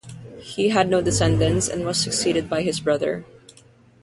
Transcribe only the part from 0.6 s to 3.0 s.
had no descendants and was succeeded by his